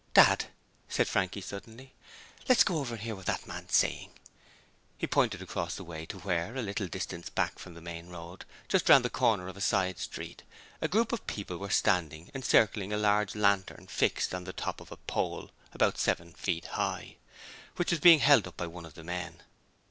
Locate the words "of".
9.47-9.55, 11.13-11.27, 14.81-14.91, 18.87-18.95